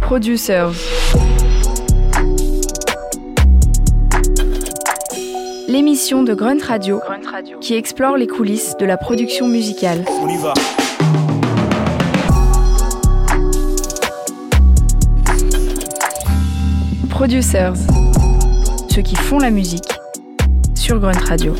[0.00, 0.72] Producers.
[5.66, 7.00] L'émission de Grunt Radio,
[7.60, 10.04] qui explore les coulisses de la production musicale.
[10.22, 10.54] On y va.
[17.10, 17.74] Producers.
[18.88, 19.92] Ceux qui font la musique
[20.74, 21.54] sur Grunt Radio.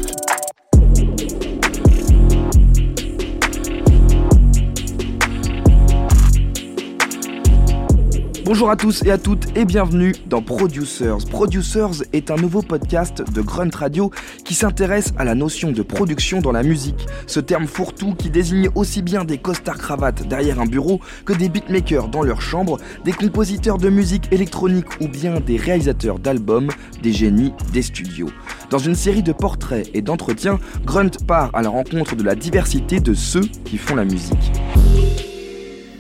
[8.48, 11.18] Bonjour à tous et à toutes et bienvenue dans Producers.
[11.30, 14.10] Producers est un nouveau podcast de Grunt Radio
[14.42, 17.06] qui s'intéresse à la notion de production dans la musique.
[17.26, 21.50] Ce terme fourre-tout qui désigne aussi bien des costards cravates derrière un bureau que des
[21.50, 26.70] beatmakers dans leur chambre, des compositeurs de musique électronique ou bien des réalisateurs d'albums,
[27.02, 28.30] des génies des studios.
[28.70, 32.98] Dans une série de portraits et d'entretiens, Grunt part à la rencontre de la diversité
[32.98, 34.52] de ceux qui font la musique.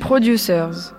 [0.00, 0.94] Producers.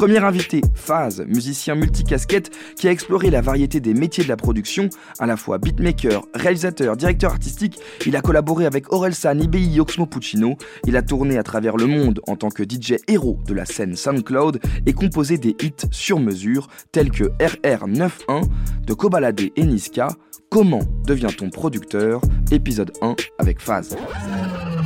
[0.00, 4.88] Premier invité, Phase, musicien multicasquette qui a exploré la variété des métiers de la production,
[5.18, 7.78] à la fois beatmaker, réalisateur, directeur artistique.
[8.06, 10.56] Il a collaboré avec Orelsan, IBI, Oxmo Puccino.
[10.86, 13.94] Il a tourné à travers le monde en tant que DJ héros de la scène
[13.94, 18.44] SoundCloud et composé des hits sur mesure tels que RR91
[18.86, 20.08] de Kobalade et Niska.
[20.48, 22.22] Comment devient-on producteur?
[22.50, 23.94] Épisode 1 avec Phase.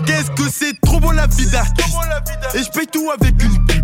[0.07, 0.75] Qu'est-ce que c'est?
[0.81, 3.84] Trop bon la Et je tout avec une pub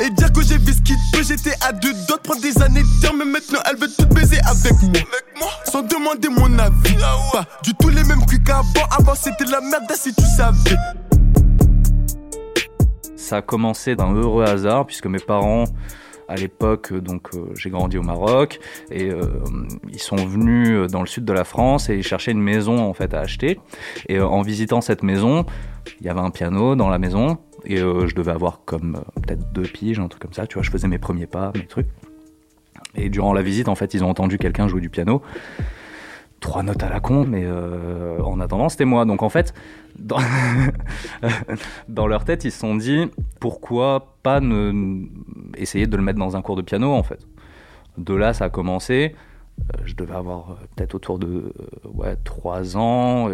[0.00, 2.82] Et dire que j'ai vu ce qu'il peut J'étais à deux d'autres prendre des années
[2.82, 5.50] de temps Mais maintenant elle veut tout baiser avec moi.
[5.64, 6.96] Sans demander mon avis.
[7.32, 8.86] Pas du tout les mêmes cuits qu'avant.
[8.90, 10.76] Avant c'était la merde si tu savais.
[13.16, 15.64] Ça a commencé d'un heureux hasard puisque mes parents
[16.28, 18.60] à l'époque, donc euh, j'ai grandi au Maroc
[18.90, 19.22] et euh,
[19.90, 22.92] ils sont venus dans le sud de la France et ils cherchaient une maison en
[22.92, 23.58] fait à acheter.
[24.08, 25.46] Et euh, en visitant cette maison,
[26.00, 29.20] il y avait un piano dans la maison et euh, je devais avoir comme euh,
[29.22, 30.46] peut-être deux piges, un truc comme ça.
[30.46, 31.88] Tu vois, je faisais mes premiers pas, mes trucs.
[32.94, 35.22] Et durant la visite, en fait, ils ont entendu quelqu'un jouer du piano.
[36.40, 39.04] Trois notes à la con, mais euh, en attendant, c'était moi.
[39.04, 39.54] Donc en fait,
[39.98, 40.18] dans,
[42.06, 43.10] leur tête, ils se sont dit
[43.40, 45.04] pourquoi pas ne...
[45.56, 47.26] essayer de le mettre dans un cours de piano en fait?
[47.96, 49.16] De là, ça a commencé.
[49.84, 51.52] Je devais avoir peut-être autour de
[51.92, 53.28] ouais, 3 ans.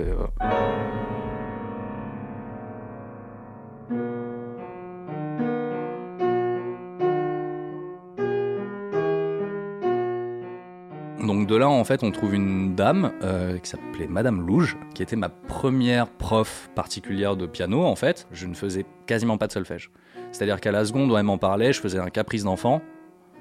[11.64, 15.28] Là, en fait, on trouve une dame euh, qui s'appelait Madame Louge, qui était ma
[15.28, 18.26] première prof particulière de piano, en fait.
[18.32, 19.91] Je ne faisais quasiment pas de solfège.
[20.32, 22.82] C'est-à-dire qu'à la seconde où elle m'en parlait, je faisais un caprice d'enfant,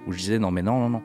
[0.07, 1.01] où je disais non mais non, non, non.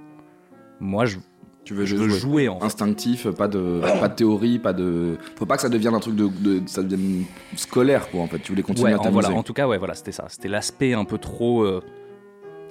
[0.80, 1.18] Moi, je,
[1.64, 2.18] Tu veux je juste veux jouer.
[2.44, 2.66] jouer, en fait.
[2.66, 5.16] Instinctif, pas de, pas de théorie, pas de.
[5.36, 7.24] Faut pas que ça devienne un truc de, de- ça devienne
[7.56, 8.38] scolaire quoi en fait.
[8.38, 10.26] Tu voulais continuer Ouais, à en, voilà, en tout cas, ouais, voilà, c'était ça.
[10.28, 11.80] C'était l'aspect un peu trop euh,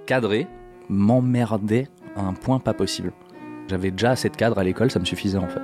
[0.06, 0.48] cadré,
[0.90, 3.12] m'emmerdait à un point pas possible.
[3.68, 5.62] J'avais déjà assez de cadre à l'école, ça me suffisait en fait.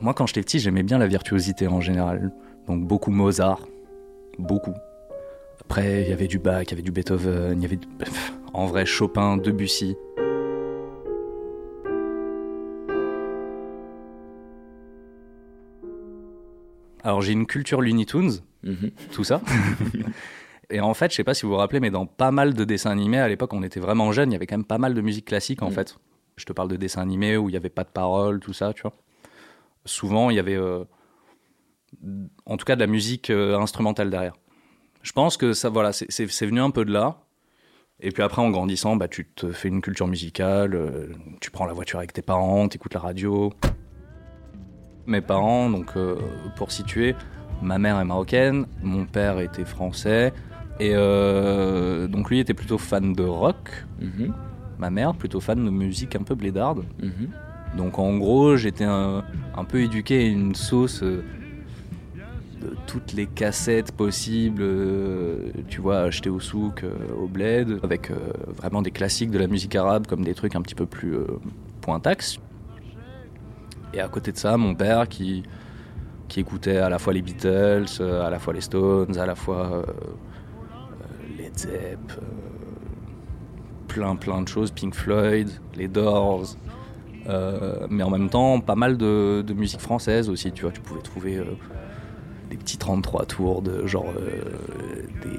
[0.00, 2.30] Moi, quand j'étais petit, j'aimais bien la virtuosité en général.
[2.66, 3.60] Donc beaucoup Mozart,
[4.38, 4.74] beaucoup.
[5.62, 7.88] Après, il y avait du Bach, il y avait du Beethoven, il y avait du-
[8.52, 9.96] en vrai Chopin, Debussy.
[17.02, 18.32] Alors j'ai une culture Looney Tunes,
[18.64, 18.90] Mhm.
[19.12, 19.40] tout ça.
[20.70, 22.64] Et en fait, je sais pas si vous vous rappelez, mais dans pas mal de
[22.64, 24.94] dessins animés, à l'époque, on était vraiment jeunes, il y avait quand même pas mal
[24.94, 25.72] de musique classique, en Mm.
[25.74, 25.96] fait.
[26.36, 28.72] Je te parle de dessins animés où il y avait pas de paroles, tout ça,
[28.72, 28.92] tu vois.
[29.84, 30.84] Souvent, il y avait, euh,
[32.46, 34.34] en tout cas, de la musique euh, instrumentale derrière.
[35.02, 36.10] Je pense que ça, voilà, c'est-
[36.46, 37.18] venu un peu de là.
[38.00, 41.06] Et puis après, en grandissant, bah, tu te fais une culture musicale, euh,
[41.40, 43.52] tu prends la voiture avec tes parents, tu écoutes la radio.
[45.06, 45.92] Mes parents, donc
[46.56, 47.14] pour situer,
[47.62, 50.32] ma mère est marocaine, mon père était français,
[50.80, 54.32] et euh, donc lui était plutôt fan de rock, Mhm.
[54.78, 56.84] ma mère plutôt fan de musique un peu blédarde.
[57.02, 57.28] Mhm.
[57.76, 59.24] Donc en gros, j'étais un,
[59.56, 61.22] un peu éduqué à une sauce euh,
[62.62, 66.84] de toutes les cassettes possibles, euh, tu vois, achetées au souk,
[67.20, 68.10] au bled, avec
[68.56, 71.16] vraiment des classiques de la musique arabe comme des trucs un petit peu plus
[71.82, 72.38] pointax.
[73.94, 75.42] Et à côté de ça, mon père qui,
[76.28, 79.84] qui écoutait à la fois les Beatles, à la fois les Stones, à la fois
[81.64, 81.94] Euh,
[83.88, 86.56] plein plein de choses, Pink Floyd, les Doors,
[87.28, 91.00] euh, mais en même temps pas mal de, musique française aussi, tu vois, tu pouvais
[91.00, 91.44] trouver euh,
[92.50, 94.12] des petits 33 tours de genre
[95.22, 95.30] des...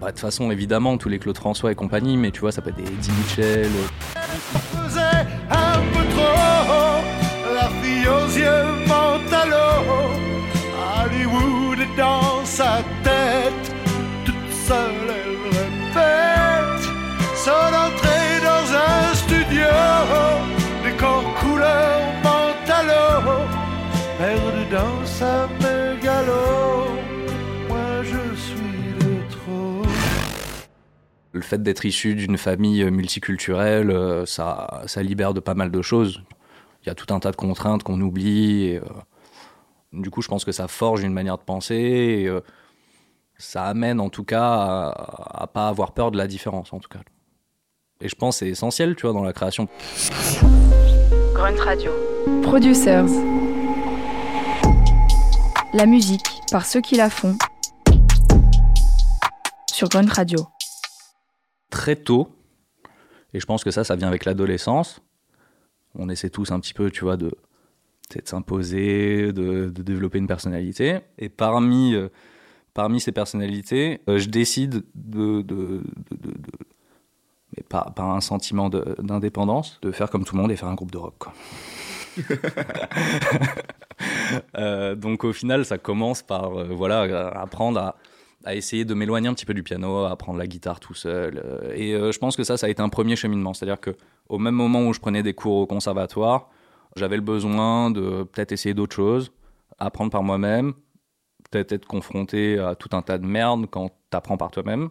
[0.00, 2.62] Bah, de toute façon évidemment tous les Claude François et compagnie, mais tu vois ça
[2.62, 3.70] peut être des Eddie Mitchell,
[31.46, 36.22] fait d'être issu d'une famille multiculturelle, euh, ça, ça libère de pas mal de choses.
[36.82, 38.64] Il y a tout un tas de contraintes qu'on oublie.
[38.64, 38.82] Et, euh,
[39.92, 41.74] du coup, je pense que ça forge une manière de penser.
[41.74, 42.40] Et, euh,
[43.38, 46.88] ça amène en tout cas à, à pas avoir peur de la différence, en tout
[46.88, 47.00] cas.
[48.00, 49.68] Et je pense que c'est essentiel, tu vois, dans la création.
[51.34, 51.90] Grunt Radio.
[52.42, 53.06] Producers.
[55.74, 57.36] La musique par ceux qui la font.
[59.70, 60.46] Sur Grunt Radio.
[61.76, 62.34] Très tôt,
[63.34, 65.02] et je pense que ça, ça vient avec l'adolescence.
[65.94, 67.36] On essaie tous un petit peu, tu vois, de
[68.24, 71.00] s'imposer, de, de développer une personnalité.
[71.18, 72.08] Et parmi, euh,
[72.72, 75.82] parmi ces personnalités, euh, je décide de, de,
[77.54, 80.74] mais pas, pas un sentiment d'indépendance, de faire comme tout le monde et faire un
[80.74, 81.16] groupe de rock.
[81.18, 81.34] Quoi.
[84.58, 87.96] Euh, donc au final, ça commence par voilà, apprendre à,
[88.46, 91.42] à essayer de m'éloigner un petit peu du piano, à apprendre la guitare tout seul.
[91.44, 93.52] euh, Et euh, je pense que ça, ça a été un premier cheminement.
[93.52, 93.96] C'est-à-dire que
[94.28, 96.48] au même moment où je prenais des cours au conservatoire,
[96.94, 99.32] j'avais le besoin de peut-être essayer d'autres choses,
[99.78, 100.74] apprendre par moi-même,
[101.50, 104.90] peut-être être confronté à tout un tas de merde quand t'apprends par toi-même.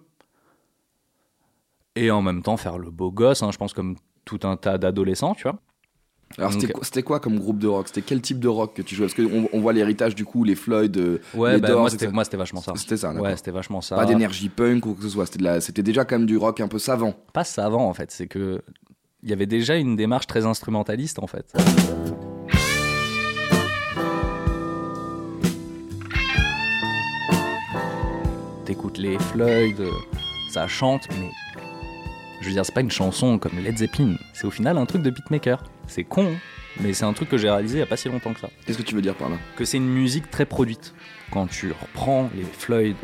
[1.95, 4.77] Et en même temps faire le beau gosse, hein, je pense comme tout un tas
[4.77, 5.59] d'adolescents, tu vois.
[6.37, 6.51] Alors
[6.81, 7.87] c'était quoi, comme groupe de rock?
[7.87, 9.07] C'était quel type de rock que tu jouais?
[9.07, 12.23] Parce qu'on on voit l'héritage du coup, les Floyd, euh, Ouais, les bah, Doors, moi
[12.25, 12.73] c'était vachement ça.
[12.75, 13.13] C'était ça.
[13.13, 13.95] Ouais, c'était vachement ça.
[13.95, 15.61] Pas d'énergie punk ou quoi que ce soit.
[15.61, 17.13] C'était déjà quand même du rock un peu savant.
[17.31, 18.61] pas savant en fait, c'est que
[19.23, 21.53] il y avait déjà une démarche très instrumentaliste en fait.
[28.65, 29.91] T'écoutes les Floyd, euh,
[30.51, 31.29] ça chante, mais
[32.41, 35.01] je veux dire, c'est pas une chanson comme Led Zeppelin, c'est au final un truc
[35.01, 35.63] de beatmaker.
[35.87, 36.37] C'est con, hein,
[36.81, 38.49] mais c'est un truc que j'ai réalisé il y a pas si longtemps que ça.
[38.65, 39.37] Qu'est-ce que tu veux dire par là?
[39.55, 40.93] Que c'est une musique très produite.
[41.31, 42.95] Quand tu reprends les Floyd,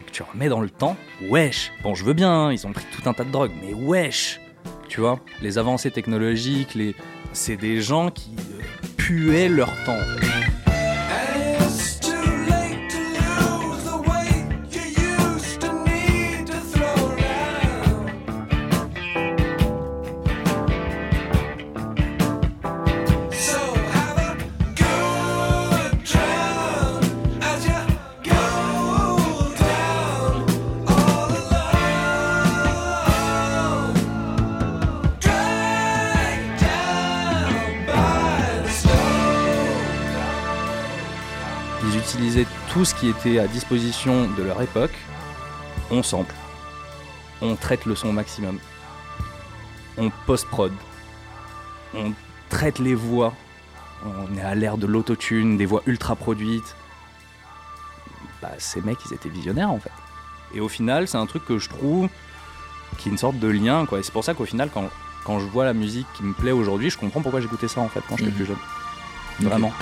[0.00, 0.96] et que tu remets dans le temps,
[1.28, 3.74] wesh Bon, je veux bien, hein, ils ont pris tout un tas de drogues, mais
[3.74, 4.40] wesh
[4.88, 6.94] Tu vois, les avancées technologiques, les...
[7.32, 8.62] c'est des gens qui euh,
[8.96, 9.92] puaient leur temps.
[9.92, 10.49] en fait.
[42.72, 44.94] Tout ce qui était à disposition de leur époque.
[45.90, 46.34] On sample,
[47.42, 48.58] on traite le son au maximum,
[49.98, 50.72] on post-prod,
[51.94, 52.12] on
[52.48, 53.34] traite les voix,
[54.04, 56.76] on est à l'ère de l'autotune, des voix ultra produites.
[58.40, 59.90] Bah, ces mecs, ils étaient visionnaires en fait.
[60.54, 62.08] Et au final, c'est un truc que je trouve
[62.98, 63.98] qui est une sorte de lien, quoi.
[63.98, 64.88] Et c'est pour ça qu'au final, quand,
[65.24, 67.88] quand je vois la musique qui me plaît aujourd'hui, je comprends pourquoi j'écoutais ça en
[67.88, 68.36] fait quand j'étais Mhm.
[68.36, 68.56] plus jeune.
[69.40, 69.72] Vraiment.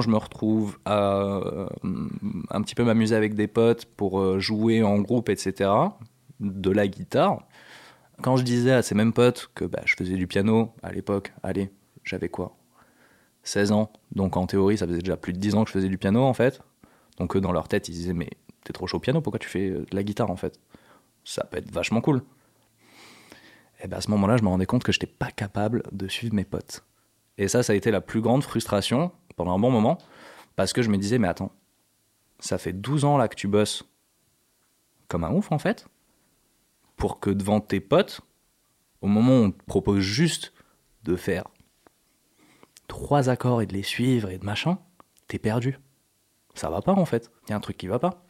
[0.00, 1.68] Je me retrouve à euh,
[2.50, 5.70] un petit peu m'amuser avec des potes pour euh, jouer en groupe, etc.,
[6.40, 7.42] de la guitare,
[8.22, 11.32] quand je disais à ces mêmes potes que bah, je faisais du piano à l'époque,
[11.42, 11.70] allez,
[12.04, 12.56] j'avais quoi
[13.42, 15.88] 16 ans, donc en théorie ça faisait déjà plus de 10 ans que je faisais
[15.88, 16.60] du piano en fait.
[17.18, 18.28] Donc eux dans leur tête ils disaient mais
[18.64, 20.60] t'es trop chaud au piano, pourquoi tu fais euh, de la guitare en fait?
[21.24, 22.22] Ça peut être vachement cool.
[23.82, 26.34] Et ben à ce moment-là je me rendais compte que j'étais pas capable de suivre
[26.34, 26.84] mes potes.
[27.38, 29.96] Et ça ça a été la plus grande frustration pendant un bon moment
[30.54, 31.50] parce que je me disais mais attends,
[32.40, 33.84] ça fait 12 ans là que tu bosses
[35.08, 35.86] comme un ouf en fait
[36.96, 38.20] pour que devant tes potes,
[39.00, 40.52] au moment où on te propose juste
[41.04, 41.44] de faire
[42.86, 44.78] trois accords et de les suivre et de machin,
[45.26, 45.78] t'es perdu.
[46.54, 47.30] Ça va pas en fait.
[47.46, 48.22] Il y a un truc qui va pas.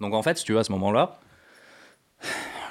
[0.00, 1.18] Donc en fait, si tu veux, à ce moment-là,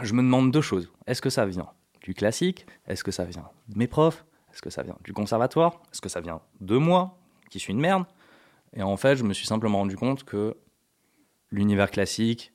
[0.03, 0.91] je me demande deux choses.
[1.07, 1.71] Est-ce que ça vient
[2.03, 2.67] du classique?
[2.85, 4.23] Est-ce que ça vient de mes profs?
[4.53, 5.81] Est-ce que ça vient du conservatoire?
[5.91, 7.18] Est-ce que ça vient de moi,
[7.49, 8.05] qui suis une merde
[8.73, 10.55] Et en fait, je me suis simplement rendu compte que
[11.51, 12.53] l'univers classique,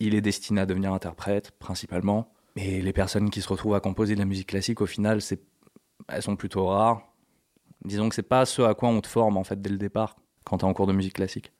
[0.00, 2.32] il est destiné à devenir interprète, principalement.
[2.56, 5.40] Et les personnes qui se retrouvent à composer de la musique classique, au final, c'est...
[6.08, 7.02] elles sont plutôt rares.
[7.84, 10.16] Disons que c'est pas ce à quoi on te forme, en fait, dès le départ,
[10.44, 11.52] quand t'es en cours de musique classique.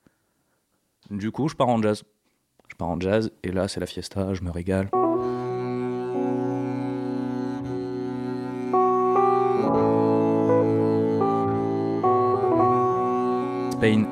[1.11, 2.03] Du coup, je pars en jazz.
[2.67, 4.89] Je pars en jazz et là c'est la fiesta, je me régale.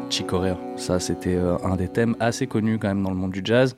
[0.10, 3.42] Chicorea, ça c'était euh, un des thèmes assez connus quand même dans le monde du
[3.44, 3.76] jazz.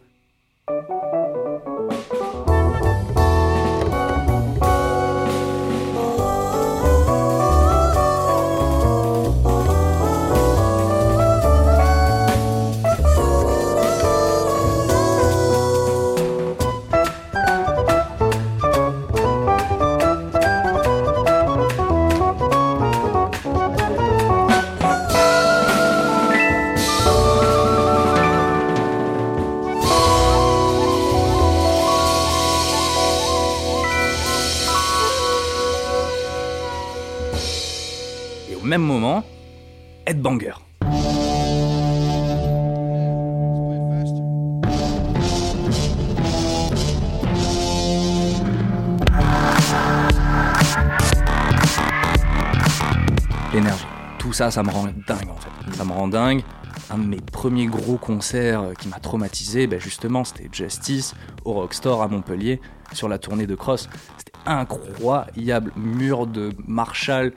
[54.51, 55.75] Ça, me rend dingue en fait.
[55.75, 56.43] Ça me rend dingue.
[56.91, 61.53] Un de mes premiers gros concerts euh, qui m'a traumatisé, ben justement, c'était Justice au
[61.53, 62.61] Rockstore à Montpellier
[62.91, 63.89] sur la tournée de Cross.
[64.17, 65.71] C'était incroyable.
[65.75, 67.33] Mur de Marshall,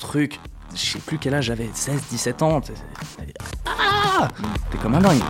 [0.00, 0.40] truc.
[0.74, 2.60] Je sais plus quel âge j'avais, 16, 17 ans.
[3.66, 4.28] Ah
[4.70, 5.22] T'es comme un dingue.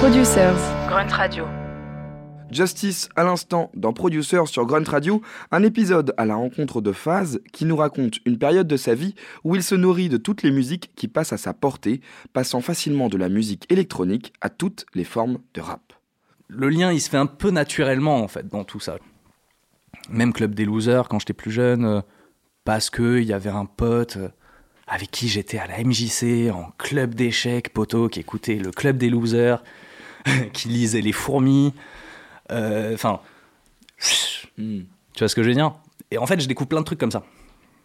[0.00, 0.56] Producers,
[0.88, 1.44] Grunt Radio.
[2.50, 7.42] Justice à l'instant dans Producer sur Grunt Radio, un épisode à la rencontre de Phase
[7.52, 9.14] qui nous raconte une période de sa vie
[9.44, 12.00] où il se nourrit de toutes les musiques qui passent à sa portée,
[12.32, 15.92] passant facilement de la musique électronique à toutes les formes de rap.
[16.48, 18.96] Le lien, il se fait un peu naturellement en fait dans tout ça.
[20.08, 22.00] Même Club des Losers quand j'étais plus jeune, euh,
[22.64, 24.30] parce que il y avait un pote euh,
[24.86, 29.10] avec qui j'étais à la MJC en club d'échecs, poteau qui écoutait le Club des
[29.10, 29.62] Losers,
[30.52, 31.72] qui lisait les fourmis.
[32.50, 33.20] Euh, Enfin,
[34.58, 34.80] Hmm.
[35.14, 35.72] tu vois ce que je veux dire?
[36.10, 37.22] Et en fait, je découvre plein de trucs comme ça.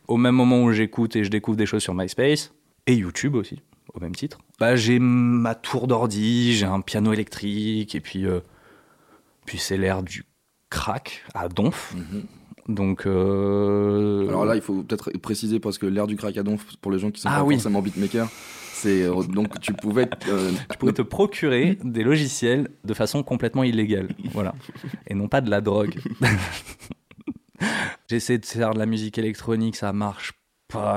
[0.08, 2.52] Au même moment où j'écoute et je découvre des choses sur MySpace
[2.88, 3.62] et YouTube aussi,
[3.94, 4.40] au même titre.
[4.60, 8.40] Bah, j'ai ma tour d'ordi, j'ai un piano électrique et puis euh,
[9.46, 10.26] puis c'est l'ère du
[10.70, 11.94] crack à Donf.
[12.68, 16.66] Donc euh, Alors là, il faut peut-être préciser parce que l'ère du crack à donf,
[16.82, 17.56] pour les gens qui sont Ah pas oui.
[17.56, 18.28] forcément beatmakers,
[18.86, 23.64] c'est euh, donc tu pouvais euh, tu pouvais te procurer des logiciels de façon complètement
[23.64, 24.54] illégale, voilà,
[25.08, 25.96] et non pas de la drogue.
[28.10, 30.34] J'essaie de faire de la musique électronique, ça marche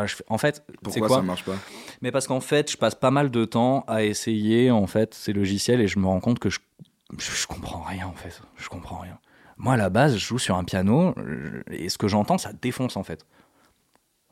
[0.06, 1.54] je fais- En fait, Pourquoi quoi ça marche pas?
[2.02, 5.32] Mais parce qu'en fait, je passe pas mal de temps à essayer en fait ces
[5.32, 6.58] logiciels et je me rends compte que je,
[7.16, 8.40] je, je comprends rien en fait.
[8.56, 9.18] Je comprends rien.
[9.56, 11.14] Moi, à la base, je joue sur un piano
[11.70, 13.24] et ce que j'entends, ça défonce en fait.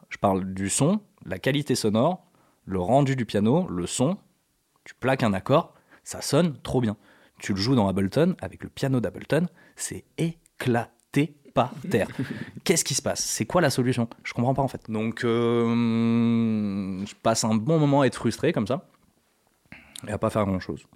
[0.09, 2.27] Je parle du son, la qualité sonore,
[2.67, 4.19] le rendu du piano, le son.
[4.85, 6.97] Tu plaques un accord, ça sonne trop bien.
[7.39, 12.09] Tu le joues dans Ableton avec le piano d'Ableton, c'est éclaté par terre.
[12.65, 13.25] Qu'est-ce qui se passe?
[13.25, 14.09] C'est quoi la solution?
[14.23, 14.91] Je comprends pas en fait.
[14.91, 18.89] Donc, euh, je passe un bon moment à être frustré comme ça
[20.07, 20.87] et à pas faire grand chose.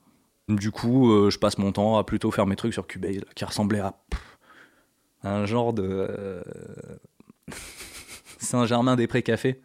[0.48, 3.44] Du coup, euh, je passe mon temps à plutôt faire mes trucs sur Cubase, qui
[3.44, 4.38] ressemblaient à pff,
[5.22, 6.42] un genre de euh,
[8.38, 9.60] Saint-Germain-des-Prés-Café.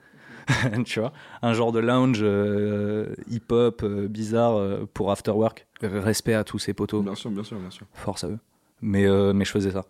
[0.85, 1.11] tu vois,
[1.41, 5.67] un genre de lounge euh, hip-hop euh, bizarre euh, pour after work.
[5.81, 7.85] Respect à tous ces poteaux Bien sûr, bien sûr, bien sûr.
[7.93, 8.39] force à eux.
[8.81, 9.85] Mais, mais je faisais ça.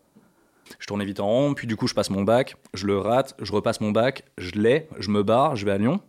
[0.80, 3.36] Je tournais vite en rond, puis du coup je passe mon bac, je le rate,
[3.42, 6.00] je repasse mon bac, je l'ai, je me barre, je vais à Lyon,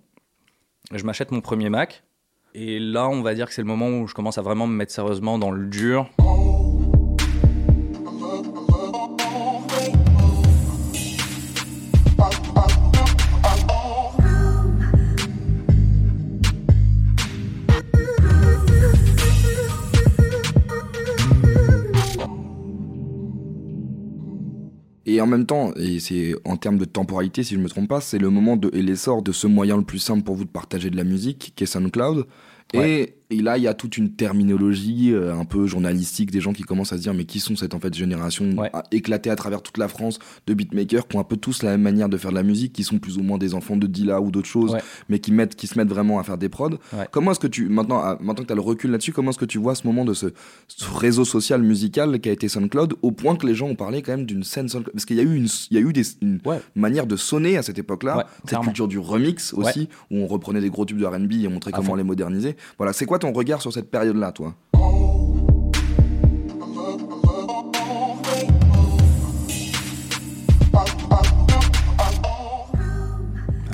[0.92, 2.04] je m'achète mon premier Mac,
[2.54, 4.74] et là on va dire que c'est le moment où je commence à vraiment me
[4.74, 6.08] mettre sérieusement dans le dur.
[25.06, 28.00] Et en même temps, et c'est en termes de temporalité, si je me trompe pas,
[28.00, 30.50] c'est le moment de, et l'essor de ce moyen le plus simple pour vous de
[30.50, 32.26] partager de la musique, qui est SoundCloud.
[32.74, 36.52] Et, et là, il y a toute une terminologie euh, un peu journalistique, des gens
[36.52, 38.70] qui commencent à se dire, mais qui sont cette en fait génération Ouais.
[38.72, 41.72] à- éclatée à travers toute la France de beatmakers qui ont un peu tous la
[41.72, 43.86] même manière de faire de la musique, qui sont plus ou moins des enfants de
[43.86, 44.80] Dilla ou d'autres choses, Ouais.
[45.08, 46.70] mais qui mettent, qui se mettent vraiment à faire des prods.
[46.92, 47.06] Ouais.
[47.10, 49.38] Comment est-ce que tu, maintenant, à- maintenant que tu as le recul là-dessus, comment est-ce
[49.38, 50.26] que tu vois ce moment de ce,
[50.68, 54.02] ce réseau social musical qui a été SoundCloud, au point que les gens ont parlé
[54.02, 54.92] quand même d'une scène SoundCloud?
[54.92, 56.38] Parce qu'il y a eu une, il y a eu des, une
[56.74, 58.64] manière de sonner à cette époque-là, cette clairement.
[58.66, 61.72] culture du remix aussi, où on reprenait des gros tubes de R&B et on montrait
[61.72, 61.94] À comment fond.
[61.96, 62.56] les moderniser.
[62.78, 64.54] Voilà, c'est quoi ton regard sur cette période-là, toi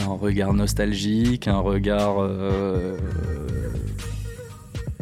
[0.01, 2.97] Un regard nostalgique, un regard euh,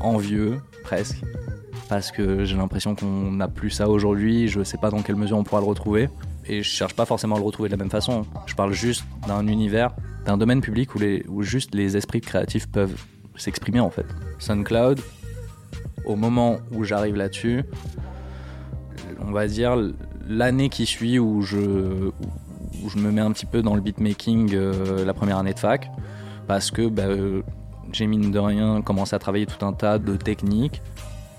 [0.00, 1.22] envieux, presque.
[1.88, 5.36] Parce que j'ai l'impression qu'on n'a plus ça aujourd'hui, je sais pas dans quelle mesure
[5.36, 6.08] on pourra le retrouver.
[6.46, 8.26] Et je cherche pas forcément à le retrouver de la même façon.
[8.46, 10.98] Je parle juste d'un univers, d'un domaine public où,
[11.28, 13.04] où juste les esprits créatifs peuvent
[13.40, 14.06] s'exprimer en fait.
[14.38, 15.00] SoundCloud,
[16.04, 17.64] au moment où j'arrive là-dessus,
[19.20, 19.76] on va dire
[20.26, 21.58] l'année qui suit où je,
[22.96, 25.90] me mets un petit peu dans le beatmaking euh, la première année de fac
[26.46, 27.42] parce que bah, euh,
[27.92, 30.82] j'ai mine de rien commencé à travailler tout un tas de techniques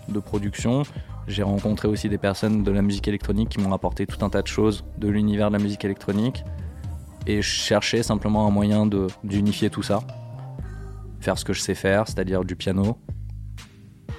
[0.10, 0.84] de production.
[1.28, 4.42] J'ai rencontré aussi des personnes de la musique électronique qui m'ont apporté tout un tas
[4.42, 6.44] de choses de l'univers de la musique électronique
[7.28, 8.88] et je cherchais simplement un moyen
[9.24, 10.00] d'unifier tout ça,
[11.22, 12.98] faire ce que je sais faire, c'est-à-dire du piano,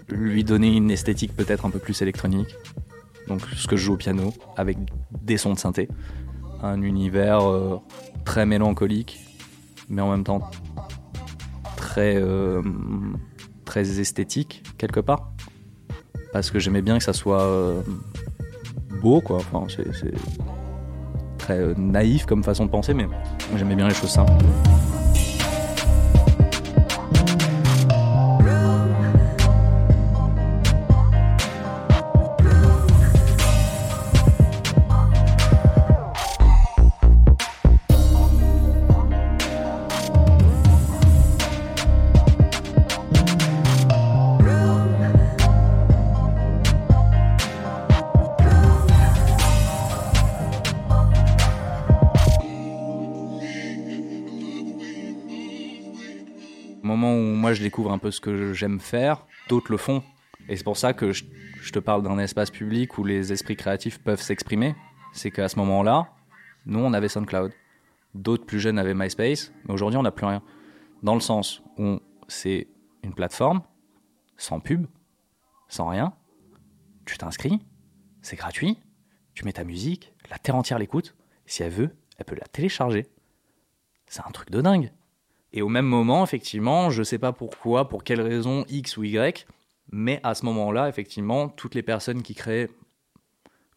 [0.08, 2.54] lui donner une esthétique peut-être un peu plus électronique,
[3.28, 4.78] donc ce que je joue au piano avec
[5.22, 5.88] des sons de synthé
[6.62, 7.80] un univers euh,
[8.24, 9.20] très mélancolique,
[9.88, 10.40] mais en même temps
[11.76, 12.62] très, euh,
[13.64, 15.32] très esthétique, quelque part.
[16.32, 17.82] Parce que j'aimais bien que ça soit euh,
[19.02, 19.36] beau, quoi.
[19.36, 20.14] Enfin, c'est
[21.36, 23.06] très naïf comme façon de penser, mais
[23.56, 24.32] j'aimais bien les choses simples.
[57.54, 60.02] Je découvre un peu ce que j'aime faire, d'autres le font.
[60.48, 61.24] Et c'est pour ça que je,
[61.60, 64.74] je te parle d'un espace public où les esprits créatifs peuvent s'exprimer.
[65.12, 66.08] C'est qu'à ce moment-là,
[66.66, 67.52] nous on avait SoundCloud.
[68.14, 70.42] D'autres plus jeunes avaient MySpace, mais aujourd'hui on n'a plus rien.
[71.02, 72.68] Dans le sens où c'est
[73.02, 73.62] une plateforme,
[74.36, 74.86] sans pub,
[75.68, 76.12] sans rien.
[77.04, 77.60] Tu t'inscris,
[78.20, 78.78] c'est gratuit,
[79.34, 81.14] tu mets ta musique, la terre entière l'écoute.
[81.46, 83.06] Si elle veut, elle peut la télécharger.
[84.06, 84.92] C'est un truc de dingue.
[85.52, 89.46] Et au même moment, effectivement, je sais pas pourquoi, pour quelle raison, X ou Y,
[89.90, 92.70] mais à ce moment-là, effectivement, toutes les personnes qui créaient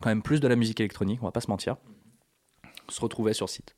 [0.01, 1.77] quand même plus de la musique électronique, on va pas se mentir,
[2.89, 3.75] se retrouvaient sur site.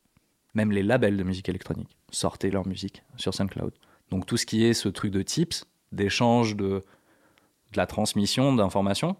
[0.53, 3.73] Même les labels de musique électronique sortaient leur musique sur SoundCloud.
[4.09, 6.83] Donc tout ce qui est ce truc de tips, d'échange, de,
[7.75, 9.17] la transmission d'informations,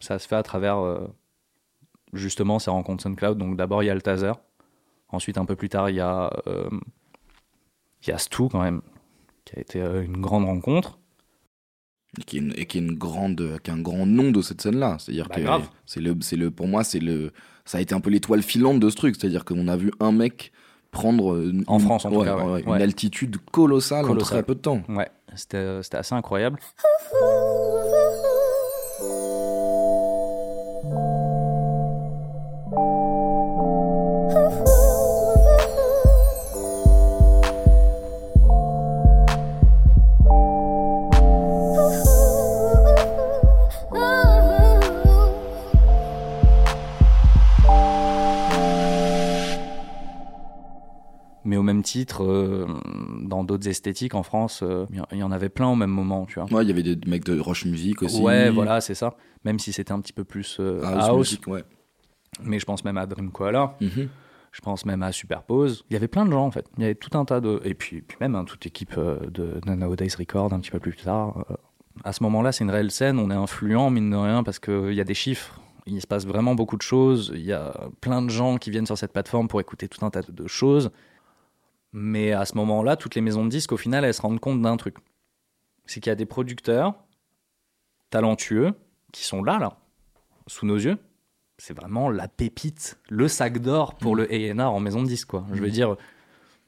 [0.00, 1.06] ça se fait à travers euh,
[2.12, 3.38] justement ces rencontres SoundCloud.
[3.38, 4.34] Donc d'abord il y a Altazer,
[5.08, 6.68] ensuite un peu plus tard il y a euh,
[8.06, 8.82] Il y a Stu quand même,
[9.44, 10.98] qui a été une grande rencontre.
[12.18, 14.40] Et qui est, une, et qui est une grande, qui a un grand nom de
[14.40, 14.96] cette scène-là.
[14.98, 15.68] C'est-à-dire Bah, que grave.
[15.84, 17.32] c'est le, c'est le, pour moi, c'est le,
[17.66, 19.16] ça a été un peu l'étoile filante de ce truc.
[19.16, 20.50] C'est-à-dire qu'on a vu un mec
[20.92, 22.44] prendre une- En France, en tout ouais, cas, ouais.
[22.52, 22.82] ouais, une Ouais.
[22.82, 24.38] altitude colossale, en Colossale.
[24.38, 24.82] très peu de temps.
[24.88, 26.58] Ouais, c'était c'était assez incroyable.
[51.86, 52.66] Mais au même titre, euh,
[53.22, 56.40] dans d'autres esthétiques en France, euh, il y- en avait plein au même moment, tu
[56.40, 56.50] vois.
[56.52, 58.20] Ouais, il y avait des mecs de Roche Music aussi.
[58.20, 59.14] Ouais, voilà, c'est ça.
[59.44, 61.64] Même si c'était un petit peu plus euh, House, house, Music, ouais.
[62.42, 64.08] mais je pense même à Dream Koala, Mhm.
[64.52, 65.84] je pense même à Superpose.
[65.90, 66.66] Il y avait plein de gens en fait.
[66.76, 67.60] Il y avait tout un tas de.
[67.64, 70.96] Et puis, puis même hein, toute équipe de, de Nowadays Record un petit peu plus
[70.96, 71.44] tard.
[72.04, 74.92] à ce moment-là, c'est une réelle scène, on est influent, mine de rien, parce qu'il
[74.92, 75.60] y a des chiffres.
[75.86, 77.30] Il se passe vraiment beaucoup de choses.
[77.34, 80.10] Il y a plein de gens qui viennent sur cette plateforme pour écouter tout un
[80.10, 80.90] tas de choses.
[81.92, 84.60] Mais à ce moment-là, toutes les maisons de disques, au final, elles se rendent compte
[84.60, 84.96] d'un truc.
[85.86, 86.94] C'est qu'il y a des producteurs
[88.10, 88.74] talentueux
[89.12, 89.78] qui sont là, là,
[90.46, 90.98] sous nos yeux.
[91.58, 95.46] C'est vraiment la pépite, le sac d'or pour le A&R en maison de disques, quoi.
[95.52, 95.96] Je veux dire,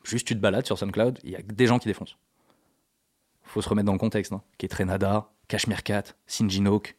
[0.03, 2.17] juste tu te balades sur SoundCloud, il y a des gens qui défoncent.
[3.43, 4.43] Faut se remettre dans le contexte, hein.
[4.57, 6.97] Ketrenada, Cashmere Cat, Sinjinok,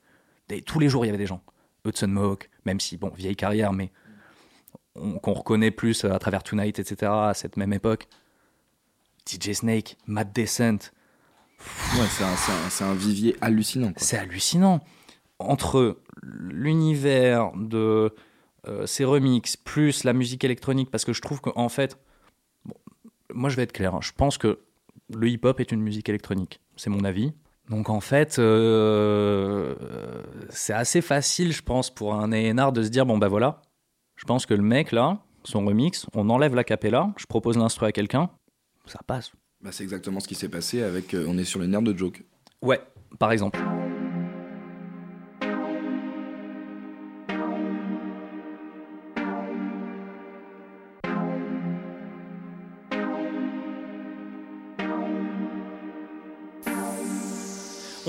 [0.49, 1.41] des- tous les jours il y avait des gens.
[1.86, 3.91] Hudson Mohawk, même si, bon, vieille carrière, mais
[5.22, 8.08] qu'on reconnaît plus à travers Tonight, etc., à cette même époque.
[9.26, 10.92] DJ Snake, Matt Descent,
[11.98, 13.92] Ouais, c'est un, c'est un- vivier hallucinant.
[13.98, 14.80] c'est hallucinant.
[15.40, 18.14] Entre l'univers de
[18.68, 21.98] euh, ces remixes plus la musique électronique, parce que je trouve qu'en fait,
[22.66, 22.76] bon,
[23.34, 24.60] moi je vais être clair, hein, je pense que
[25.14, 26.60] le hip-hop est une musique électronique.
[26.78, 27.34] C'est mon avis.
[27.70, 32.90] Donc en fait, euh, euh, c'est assez facile, je pense, pour un A&R de se
[32.90, 33.62] dire bon bah voilà,
[34.19, 37.86] je pense que le mec là, son remix, on enlève la capella, je propose l'instru
[37.86, 38.29] à quelqu'un,
[38.86, 39.32] ça passe.
[39.62, 41.97] Bah, c'est exactement ce qui s'est passé avec euh, On est sur les nerfs de
[41.97, 42.23] Joke.
[42.62, 42.82] Ouais,
[43.17, 43.60] par exemple.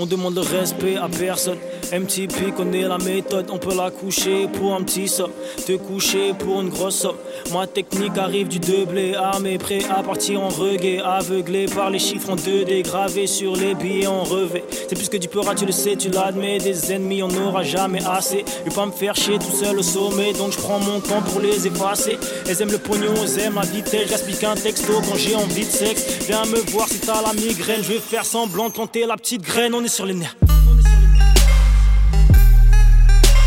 [0.01, 1.59] On demande le respect à personne.
[1.93, 5.29] MTP connaît la méthode, on peut la coucher pour un petit somme,
[5.67, 7.17] te coucher pour une grosse somme.
[7.53, 12.31] Ma technique arrive du doublé, armé, prêt à partir en reggae, aveuglé par les chiffres
[12.31, 14.63] en 2D, gravés sur les billets en revêt.
[14.89, 18.03] C'est plus que du peur, tu le sais, tu l'admets, des ennemis on n'aura jamais
[18.03, 18.43] assez.
[18.63, 21.21] Je vais pas me faire chier tout seul au sommet, donc je prends mon temps
[21.29, 22.17] pour les effacer.
[22.47, 25.71] Elles aiment le pognon, elles aiment la vitesse, j'explique un texto quand j'ai envie de
[25.71, 26.25] sexe.
[26.25, 29.41] Viens me voir si t'as la migraine, je vais faire semblant de planter la petite
[29.41, 30.37] graine, sur les nerfs.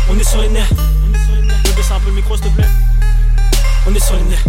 [0.07, 0.69] On est sur les nerfs.
[1.63, 2.67] Vais baisser un peu le micro, s'il te plaît.
[3.87, 4.45] On est sur les nerfs.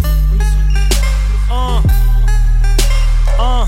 [1.50, 1.82] Un.
[3.40, 3.66] Un.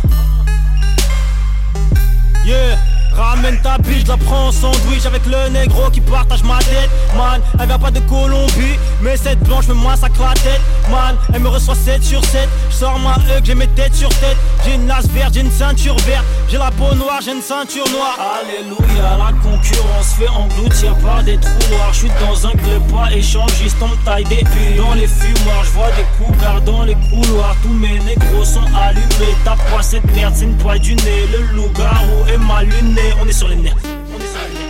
[2.45, 2.98] Yeah.
[3.19, 6.89] Ramène ta biche, je la prends en sandwich avec le négro qui partage ma tête.
[7.17, 10.61] Man, elle vient pas de Colombie, mais cette blanche me massacre la tête.
[10.89, 12.49] Man, elle me reçoit 7 sur 7.
[12.71, 14.37] Je sors ma hug, j'ai mes têtes sur tête.
[14.65, 16.25] J'ai une lace verte, j'ai une ceinture verte.
[16.49, 18.17] J'ai la peau noire, j'ai une ceinture noire.
[18.41, 21.93] Alléluia, la concurrence fait engloutir par des trous noirs.
[21.93, 25.65] Je suis dans un club pas échangiste, on me taille des pieds dans les fumoirs.
[25.65, 27.57] Je vois des coups dans les couloirs.
[27.63, 29.35] Tous mes négros sont allumés.
[29.45, 31.27] Tape pas cette merde, c'est une poêle du nez.
[31.33, 33.08] Le loup-garou est mal luné.
[33.21, 33.77] On est sur les nerfs.
[34.15, 34.69] On est sur les nerfs.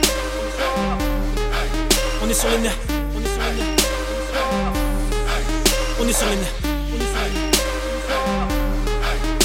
[2.22, 2.76] On est sur les nerfs.
[3.20, 3.74] On est sur les nerfs.
[6.00, 6.54] On est sur les nerfs.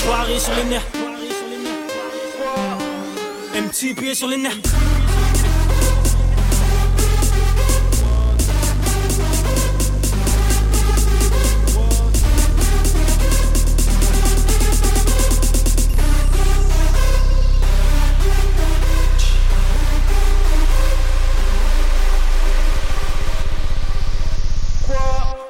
[0.06, 0.88] Paris sur les nerfs.
[3.56, 4.60] MTP sur les nerfs.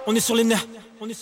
[0.06, 0.66] On est sur les nerfs.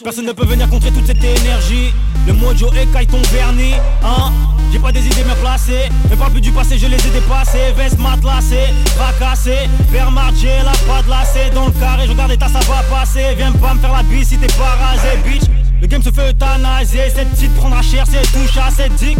[0.03, 1.93] Personne ne peut venir contrer toute cette énergie.
[2.25, 3.75] Le mojo écaille ton vernis.
[4.03, 4.31] Hein
[4.71, 5.87] J'ai pas des idées bien placées.
[6.09, 7.71] Mais pas plus du passé, je les ai dépassées.
[7.77, 9.69] Veste matelassée, fracassée.
[9.91, 11.51] Vers marger, la pas lacet.
[11.53, 13.35] Dans le carré, je regarde l'état, ça va passer.
[13.37, 15.43] Viens pas me faire la bise si t'es pas rasé, bitch.
[15.79, 17.09] Le game se fait euthanasier.
[17.13, 19.17] Cette petite prendra cher, c'est touche à cette dick.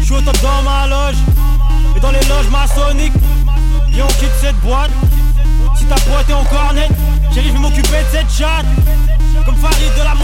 [0.00, 1.16] Je suis au top dans ma loge.
[1.94, 3.12] Et dans les loges maçonniques.
[3.90, 4.90] Viens, on quitte cette boîte.
[5.76, 6.90] Si ta pote est encore nette,
[7.34, 8.66] Chérie, je vais m'occuper de cette chatte,
[9.44, 10.14] comme Farid de la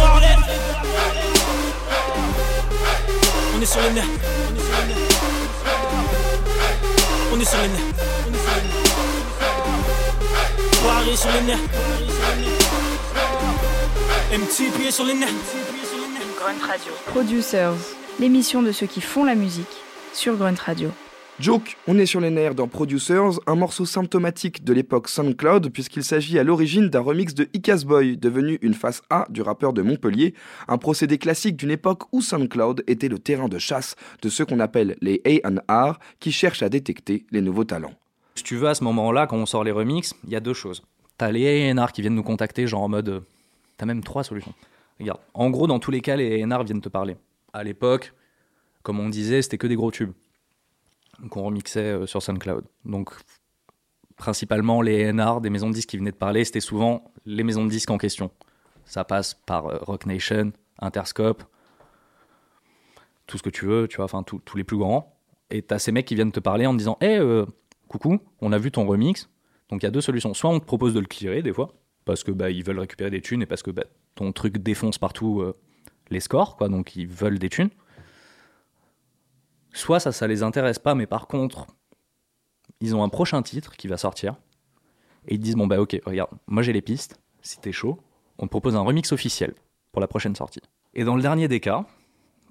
[3.52, 4.04] On est sur les nerfs,
[7.32, 7.90] on est sur les nerfs.
[10.84, 11.58] Paris sur les nerfs.
[14.32, 15.28] MTP est sur les nerfs.
[16.38, 16.92] Grunt Radio.
[17.06, 17.74] Producers,
[18.20, 19.66] l'émission de ceux qui font la musique
[20.12, 20.92] sur Grunt Radio.
[21.40, 26.05] Joke, on est sur les nerfs dans Producers, un morceau symptomatique de l'époque SoundCloud puisqu'il
[26.05, 29.81] s'agit à l'origine d'un remix de Icas Boy, devenu une face A du rappeur de
[29.81, 30.35] Montpellier,
[30.68, 34.61] un procédé classique d'une époque où SoundCloud était le terrain de chasse de ceux qu'on
[34.61, 37.94] appelle les A&R qui cherchent à détecter les nouveaux talents.
[38.35, 40.53] Si tu veux, à ce moment-là, quand on sort les remixes, il y a deux
[40.53, 40.83] choses.
[41.16, 43.22] T'as les A&R qui viennent nous contacter, genre en mode...
[43.79, 44.53] T'as même trois solutions.
[44.98, 47.16] Regarde, en gros, dans tous les cas, les A&R viennent te parler.
[47.55, 48.12] À l'époque,
[48.83, 50.12] comme on disait, c'était que des gros tubes
[51.28, 52.64] qu'on remixait euh, sur SoundCloud.
[52.85, 53.11] Donc,
[54.16, 57.64] principalement, les A&R des maisons de disques qui venaient de parler, c'était souvent les maisons
[57.64, 58.30] de disques en question.
[58.85, 61.42] Ça passe par euh, Rock Nation, Interscope,
[63.26, 65.16] tout ce que tu veux, tu vois, enfin, tous les plus grands.
[65.50, 67.20] Et t'as ces mecs qui viennent te parler en te disant Hé,
[67.87, 69.28] coucou, on a vu ton remix.
[69.68, 70.35] Donc, il y a deux solutions.
[70.35, 73.11] Soit on te propose de le clearer, des fois, parce que bah, ils veulent récupérer
[73.11, 75.56] des thunes et parce que bah, ton truc défonce partout euh,
[76.11, 77.70] les scores, quoi, donc ils veulent des thunes.
[79.72, 81.66] Soit ça, ça les intéresse pas, mais par contre,
[82.80, 84.35] ils ont un prochain titre qui va sortir
[85.28, 87.98] et ils te disent bon bah ok, regarde, moi j'ai les pistes, si t'es chaud,
[88.38, 89.54] on te propose un remix officiel
[89.92, 90.62] pour la prochaine sortie.
[90.94, 91.85] Et dans le dernier des cas,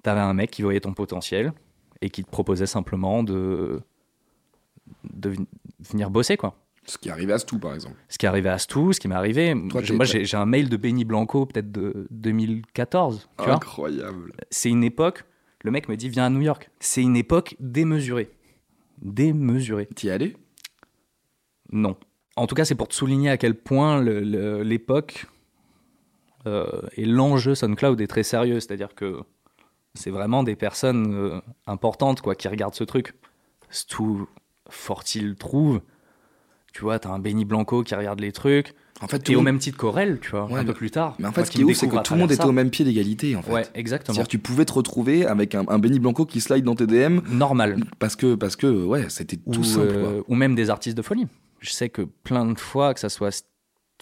[0.02, 1.52] t'avais un mec qui voyait ton potentiel
[2.00, 3.80] et qui te proposait simplement de
[5.04, 5.46] de ven-
[5.90, 6.56] venir bosser quoi.
[6.86, 7.96] Ce qui arrivait à tout par exemple.
[8.08, 9.54] Ce qui arrivé à Stu, ce qui m'est arrivé.
[9.68, 13.28] Toi, moi, j'ai un mail de Benny Blanco, peut-être de 2014.
[13.38, 14.32] Tu Incroyable.
[14.50, 15.24] C'est une époque.
[15.62, 16.70] Le mec me dit viens à New York.
[16.80, 18.30] C'est une époque démesurée.
[19.02, 19.86] Démesurée.
[19.86, 20.36] T'y allé?
[21.72, 21.96] Non.
[22.36, 25.26] En tout cas, c'est pour te souligner à quel point l'époque
[26.46, 28.60] euh, et l'enjeu SoundCloud est très sérieux.
[28.60, 29.20] C'est-à-dire que
[29.94, 33.14] c'est vraiment des personnes euh, importantes quoi, qui regardent ce truc.
[33.68, 34.04] Stu
[34.68, 35.80] Forti le trouve.
[36.72, 38.74] Tu vois, t'as un Benny Blanco qui regarde les trucs.
[39.02, 40.74] En fait, tout Et le au monde- même titre qu'Aurel, tu vois, Ouais, un peu
[40.74, 41.16] plus tard.
[41.18, 42.48] Mais en fait, ce qui est ouf, c'est que tout le monde était ça.
[42.48, 43.50] au même pied d'égalité en fait.
[43.52, 44.14] Ouais, exactement.
[44.14, 47.20] C'est-à-dire tu pouvais te retrouver avec un, un Benny Blanco qui slide dans tes DM
[47.32, 47.82] Normal.
[47.98, 49.88] parce que, parce que ouais, c'était tout ou, simple.
[49.88, 51.26] euh, ou même des artistes de folie.
[51.60, 53.44] Je sais que plein de fois, que ça soit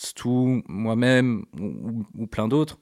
[0.00, 2.78] Stu, moi-même ou, ou plein d'autres,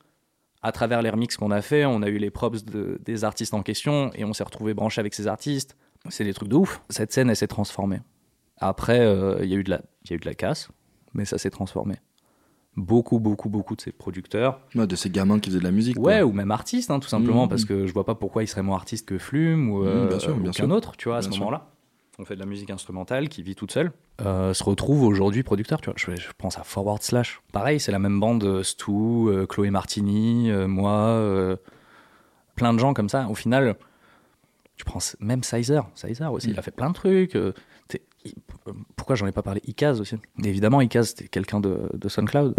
[0.62, 3.54] à travers les remixes qu'on a fait, on a eu les props de- des artistes
[3.54, 5.76] en question et on s'est retrouvé branché avec ces artistes.
[6.08, 6.80] C'est des trucs de ouf.
[6.90, 8.00] Cette scène, elle s'est transformée.
[8.58, 10.68] Après, euh, il y a eu de la, il y a eu de la casse,
[11.14, 11.96] mais ça s'est transformé.
[12.76, 15.98] Beaucoup, beaucoup, beaucoup de ces producteurs, Ouais, de ces gamins qui faisaient de la musique.
[15.98, 16.26] ouais, quoi.
[16.26, 17.48] ou même artistes, hein, tout simplement, Mhm.
[17.48, 20.08] parce que je vois pas pourquoi ils seraient moins artistes que Flume ou, Mhm, euh,
[20.08, 20.70] bien sûr, bien ou qu'un sûr.
[20.70, 21.70] autre, tu vois, à Bien ce moment-là.
[22.18, 23.92] On fait de la musique instrumentale qui vit toute seule,
[24.22, 25.94] euh, se retrouve aujourd'hui producteur, tu vois.
[25.98, 27.40] Je, je pense à Forward Slash.
[27.52, 31.56] Pareil, c'est la même bande, euh, Stu, euh, Chloé Martini, euh, moi, euh,
[32.54, 33.26] plein de gens comme ça.
[33.28, 33.76] Au final,
[34.76, 37.36] tu prends même Sizer, Sizer aussi, il a fait plein de trucs.
[38.96, 39.60] Pourquoi j'en ai pas parlé?
[39.66, 42.54] Ikaz aussi Évidemment, Ikaz, c'était quelqu'un de, de SoundCloud.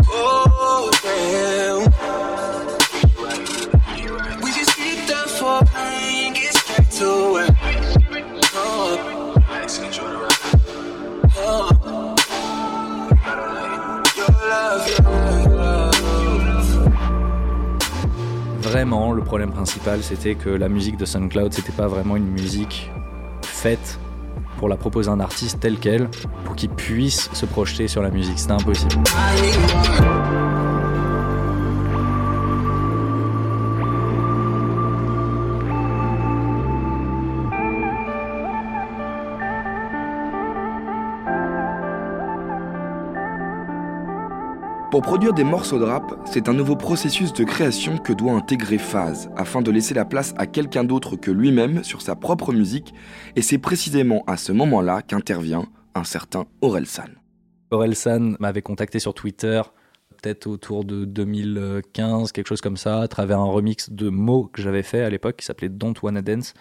[18.61, 22.91] Vraiment, le problème principal, c'était que la musique de SoundCloud, c'était pas vraiment une musique
[23.41, 23.99] faite
[24.57, 26.09] pour la proposer à un artiste tel quel,
[26.45, 28.39] pour qu'il puisse se projeter sur la musique.
[28.39, 29.03] C'était impossible.
[44.97, 48.79] Pour produire des morceaux de rap, c'est un nouveau processus de création que doit intégrer
[48.79, 52.95] Phase, afin de laisser la place à quelqu'un d'autre que lui-même sur sa propre musique,
[53.35, 57.11] et c'est précisément à ce moment-là qu'intervient un certain Orelsan.
[57.69, 59.61] Orelsan m'avait contacté sur Twitter,
[60.19, 64.63] peut-être autour de 2015, quelque chose comme ça, à travers un remix de mots que
[64.63, 66.55] j'avais fait à l'époque qui s'appelait Don't Wanna Dance.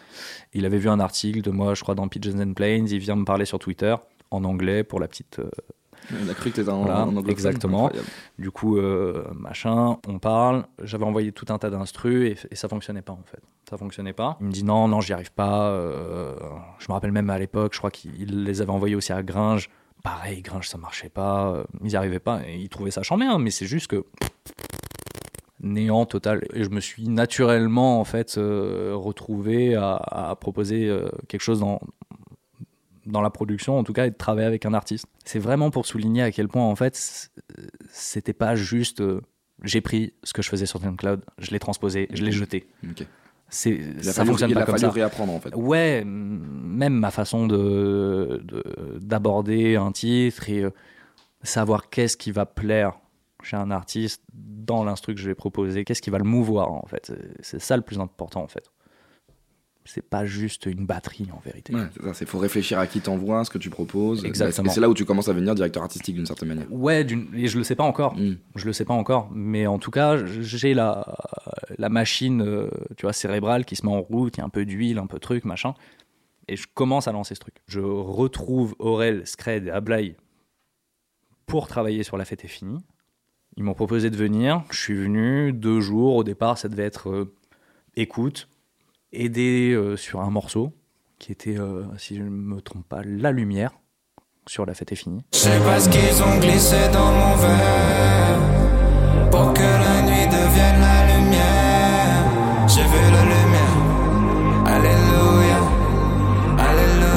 [0.53, 2.89] Il avait vu un article de moi, je crois, dans Pigeons and Planes.
[2.91, 3.97] Il vient me parler sur Twitter
[4.31, 5.49] en anglais pour la petite euh,
[6.23, 7.87] Il a cru que t'étais en, Voilà, en exactement.
[7.87, 8.09] Incroyable.
[8.39, 10.65] Du coup, euh, machin, on parle.
[10.83, 13.41] J'avais envoyé tout un tas d'instrus et, et ça fonctionnait pas en fait.
[13.69, 14.37] Ça fonctionnait pas.
[14.41, 15.71] Il me dit non, non, j'y arrive pas.
[15.71, 16.35] euh,
[16.79, 19.69] je me rappelle même à l'époque, je crois qu'il les avait envoyés aussi à Gringe.
[20.03, 21.49] Pareil, Gringe, ça marchait pas.
[21.49, 24.05] euh, Ils y arrivaient pas et ils trouvaient ça chambé, hein, mais c'est juste que
[25.61, 26.45] néant total.
[26.55, 31.61] Et je me suis naturellement en fait euh, retrouvé à, à proposer euh, quelque chose
[31.61, 31.81] dans
[33.07, 35.07] dans la production en tout cas et de travailler avec un artiste.
[35.25, 37.31] C'est vraiment pour souligner à quel point en fait
[37.91, 39.21] c'était pas juste euh,
[39.63, 42.69] j'ai pris ce que je faisais sur SoundCloud, je l'ai transposé, je l'ai jeté.
[42.85, 43.07] Ok.
[43.49, 44.91] C'est ça fallu, fonctionne il pas a comme fallu ça.
[44.91, 45.55] réapprendre en fait.
[45.55, 50.71] Ouais, même ma façon de de- d'aborder un titre et euh,
[51.43, 52.99] savoir qu'est-ce qui va plaire
[53.43, 56.87] chez un artiste dans l'instru que je vais proposer, qu'est-ce qui va le mouvoir en
[56.87, 57.13] fait.
[57.41, 58.69] C'est ça le plus important en fait.
[59.87, 61.75] C'est pas juste une batterie en vérité.
[61.75, 64.25] Ouais, c'est faut réfléchir à qui t'envoie, ce que tu proposes.
[64.25, 64.71] Exactement.
[64.71, 66.67] Et c'est là où tu commences à devenir directeur artistique d'une certaine manière?
[66.71, 68.17] Ouais, et je le sais pas encore.
[68.17, 68.37] Mm.
[68.57, 71.17] Je le sais pas encore, mais en tout cas, j'ai la,
[71.79, 74.51] la machine, euh, tu vois, cérébrale qui se met en route, il y a un
[74.51, 75.75] peu d'huile, un peu de truc, machin.
[76.49, 77.55] Et je commence à lancer ce truc.
[77.67, 80.17] Je retrouve Aurel, Scred et Ablay
[81.47, 82.79] pour travailler sur La Fête est finie.
[83.57, 84.65] Ils m'ont proposé de venir.
[84.71, 86.17] Je suis venu deux jours.
[86.17, 87.35] Au départ, ça devait être euh,
[87.97, 88.49] écoute,
[89.17, 90.73] aider euh, sur un morceau
[91.19, 93.73] qui était, euh, si je ne me trompe pas, La Lumière
[94.47, 95.25] sur La Fête est finie.
[95.33, 98.39] Je sais pas ce qu'ils ont glissé dans mon verre
[99.31, 102.25] Pour que la nuit devienne la lumière.
[102.69, 103.77] J'ai vu la lumière.
[104.67, 105.61] Alléluia.
[106.59, 107.17] Alléluia.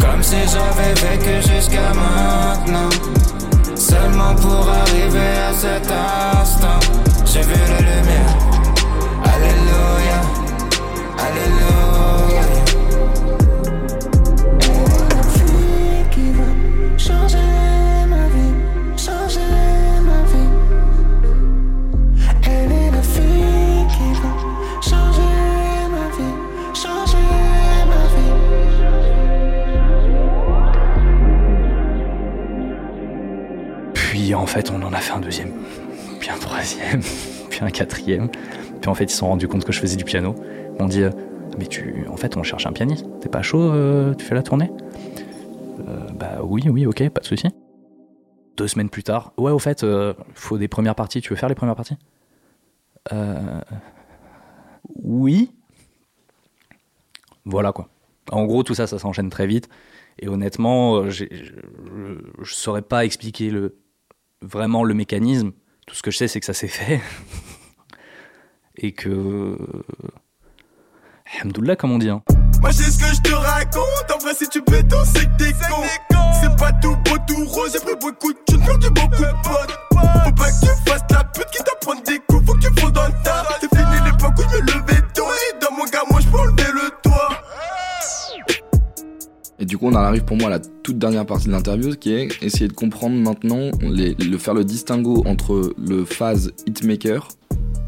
[0.00, 2.88] Comme si j'avais vécu jusqu'à maintenant
[3.76, 6.73] Seulement pour arriver à cet instant
[7.34, 8.32] J'ai vu la lumière
[9.24, 10.18] Alléluia
[11.18, 12.44] Alléluia
[16.12, 16.48] qui va
[16.96, 17.38] changer
[18.08, 18.54] ma vie,
[18.96, 19.50] changer
[20.08, 20.52] ma vie.
[22.46, 24.32] Elle est la fille qui va
[24.80, 25.34] changer
[25.90, 26.34] ma vie,
[26.72, 27.26] changer
[27.90, 28.34] ma vie.
[33.94, 35.50] Puis en fait, on en a fait un deuxième,
[37.50, 38.28] puis un quatrième.
[38.80, 40.34] Puis en fait, ils se sont rendus compte que je faisais du piano.
[40.74, 41.10] Ils m'ont dit euh,
[41.58, 43.06] Mais tu, en fait, on cherche un pianiste.
[43.20, 44.70] T'es pas chaud euh, Tu fais la tournée?
[45.88, 47.48] Euh, Bah oui, oui, ok, pas de souci.
[48.56, 51.20] Deux semaines plus tard, ouais, au fait, euh, faut des premières parties.
[51.20, 51.96] Tu veux faire les premières parties?
[53.12, 53.60] Euh,
[55.02, 55.50] Oui.
[57.44, 57.88] Voilà quoi.
[58.30, 59.68] En gros, tout ça, ça s'enchaîne très vite.
[60.18, 63.76] Et honnêtement, je ne saurais pas expliquer le,
[64.40, 65.52] vraiment le mécanisme.
[65.86, 67.00] Tout ce que je sais, c'est que ça s'est fait.
[68.76, 69.56] Et que.
[71.36, 72.10] Alhamdoulilah, comme on dit.
[72.10, 72.22] hein.
[72.60, 75.52] Moi j'ai ce que je te raconte, en vrai si tu béton c'est que t'es
[75.52, 75.82] con
[76.40, 79.78] C'est pas tout beau tout rose, j'ai pris beaucoup de thunes, perdu beaucoup de potes
[79.92, 82.33] Faut pas que tu fasses la pute qui t'apprend des coups,
[89.64, 92.12] Et du coup, on arrive pour moi à la toute dernière partie de l'interview, qui
[92.12, 97.28] est essayer de comprendre maintenant, le faire le distinguo entre le phase hitmaker,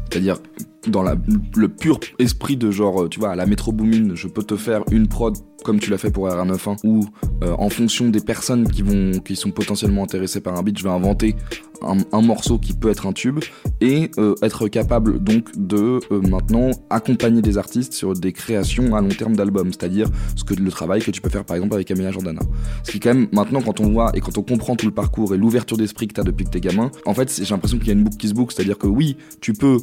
[0.09, 0.39] c'est-à-dire
[0.87, 1.15] dans la,
[1.55, 4.55] le pur esprit de genre, euh, tu vois, à la Metro Boomin, je peux te
[4.55, 7.05] faire une prod comme tu l'as fait pour RR91, ou
[7.43, 10.83] euh, en fonction des personnes qui vont, qui sont potentiellement intéressées par un beat, je
[10.83, 11.35] vais inventer
[11.81, 13.39] un, morceau qui peut être un tube,
[13.81, 19.01] et euh, être capable donc de euh, maintenant accompagner des artistes sur des créations à
[19.01, 21.89] long terme d'albums, c'est-à-dire ce que le travail que tu peux faire par exemple avec
[21.91, 22.41] Amelia Jordana.
[22.83, 25.33] Ce qui quand même maintenant quand on voit et quand on comprend tout le parcours
[25.33, 27.87] et l'ouverture d'esprit que tu as depuis que t'es gamin, en fait j'ai l'impression qu'il
[27.87, 29.77] y a une boucle qui se boucle, c'est-à-dire que oui, tu peux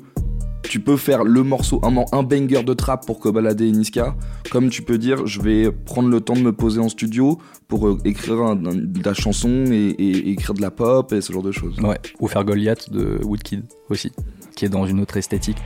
[0.68, 4.16] tu peux faire le morceau, un, un banger de trap pour Kobalade et Niska,
[4.50, 7.88] comme tu peux dire je vais prendre le temps de me poser en studio pour
[7.88, 11.20] euh, écrire un- un- de la chanson et, et- et écrire de la pop et
[11.20, 11.78] ce genre de choses.
[11.80, 11.98] Ouais.
[12.20, 14.12] Ou faire Goliath de Woodkid aussi,
[14.56, 15.58] qui est dans une autre esthétique.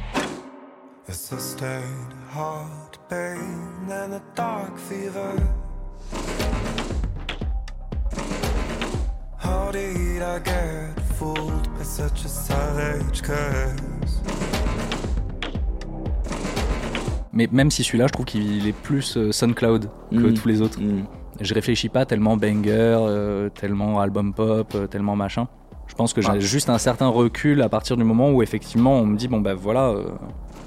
[1.08, 1.82] A sustained
[2.34, 3.38] heart pain
[3.90, 5.34] and a dark fever.
[9.42, 14.20] How did I get fooled by such a savage curse?
[17.38, 20.34] Mais même si celui-là, je trouve qu'il est plus euh, SoundCloud que Mm.
[20.34, 20.80] tous les autres.
[20.80, 21.04] Mm.
[21.40, 25.46] Je réfléchis pas tellement banger, euh, tellement album pop, euh, tellement machin.
[25.86, 26.40] Je pense que j'ai Ah.
[26.40, 29.54] juste un certain recul à partir du moment où effectivement on me dit bon ben
[29.54, 30.02] voilà, euh,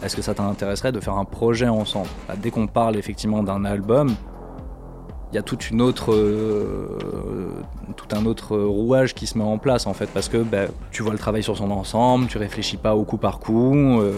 [0.01, 2.07] est-ce que ça t'intéresserait de faire un projet ensemble?
[2.29, 4.15] Bah, Dès qu'on parle effectivement d'un album,
[5.31, 6.97] il y a toute une autre, euh,
[7.95, 11.03] tout un autre rouage qui se met en place en fait parce que ben, tu
[11.03, 14.11] vois le travail sur son ensemble, tu réfléchis pas au coup par coup, euh,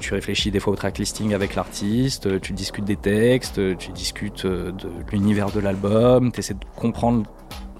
[0.00, 4.72] tu réfléchis des fois au tracklisting avec l'artiste, tu discutes des textes, tu discutes euh,
[4.72, 7.24] de l'univers de l'album, tu essaies de comprendre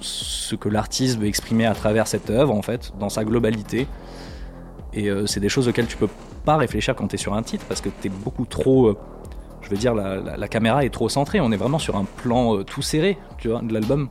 [0.01, 3.87] ce que l'artiste veut exprimer à travers cette œuvre en fait, dans sa globalité.
[4.93, 6.09] Et c'est des choses auxquelles tu peux
[6.47, 8.97] pas réfléchir quand tu es sur un titre parce que tu es beaucoup trop
[9.67, 11.41] je veux dire, la, caméra est trop centrée.
[11.41, 14.09] On est vraiment sur un plan euh, tout serré, tu vois, de l'album.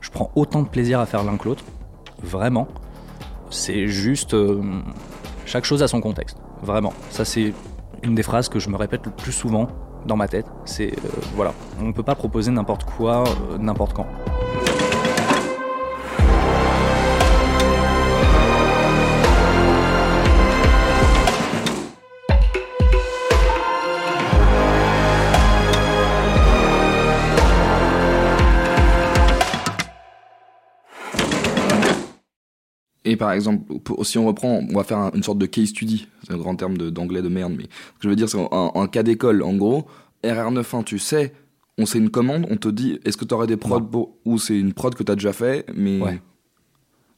[0.00, 1.64] Je prends autant de plaisir à faire l'un que l'autre,
[2.20, 2.66] vraiment.
[3.48, 4.60] C'est juste euh,
[5.46, 6.92] chaque chose a son contexte, vraiment.
[7.10, 7.52] Ça c'est
[8.02, 9.68] une des phrases que je me répète le plus souvent
[10.04, 10.46] dans ma tête.
[10.64, 13.22] C'est euh, voilà, on peut pas proposer n'importe quoi,
[13.60, 14.06] n'importe quand.
[33.08, 36.34] Et par exemple, si on reprend, on va faire une sorte de case study, c'est
[36.34, 39.02] un grand terme d'anglais de, merde, mais ce que je veux dire, c'est un, cas
[39.02, 39.42] d'école.
[39.42, 39.86] En gros,
[40.24, 41.32] RR91, tu sais,
[41.78, 44.58] on sait une commande, on te dit, est-ce que tu aurais des prods ou c'est
[44.58, 46.20] une prod que tu as déjà fait, mais.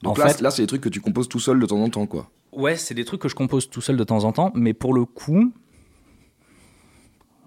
[0.03, 2.07] Donc là, là c'est des trucs que tu composes tout seul de temps en temps,
[2.07, 2.30] quoi.
[2.53, 4.95] Ouais, c'est des trucs que je compose tout seul de temps en temps, mais pour
[4.95, 5.53] le coup,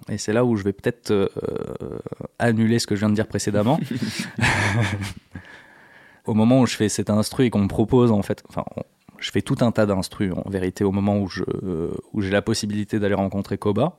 [0.10, 1.28] et c'est là où je vais peut-être euh,
[2.40, 3.80] annuler ce que je viens de dire précédemment.
[6.26, 8.64] au moment où je fais cet instru et qu'on me propose, en fait, enfin,
[9.20, 11.44] je fais tout un tas d'instrus en vérité au moment où je
[12.12, 13.96] où j'ai la possibilité d'aller rencontrer Koba,